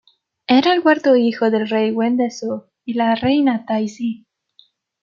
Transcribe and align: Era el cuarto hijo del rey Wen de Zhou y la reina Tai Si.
Era 0.47 0.73
el 0.73 0.81
cuarto 0.81 1.15
hijo 1.15 1.51
del 1.51 1.69
rey 1.69 1.91
Wen 1.91 2.17
de 2.17 2.31
Zhou 2.31 2.63
y 2.85 2.93
la 2.95 3.13
reina 3.13 3.67
Tai 3.67 3.87
Si. 3.87 4.25